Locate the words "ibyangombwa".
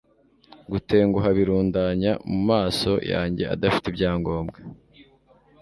3.89-4.57